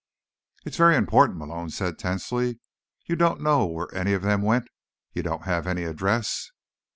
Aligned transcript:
"It's 0.65 0.77
very 0.77 0.95
important," 0.95 1.37
Malone 1.37 1.69
said 1.69 1.99
tensely. 1.99 2.59
"You 3.05 3.15
don't 3.15 3.39
know 3.39 3.67
where 3.67 3.93
any 3.93 4.13
of 4.13 4.23
them 4.23 4.41
went? 4.41 4.67
You 5.13 5.21
don't 5.21 5.43
have 5.43 5.67
any 5.67 5.83
address?" 5.83 6.49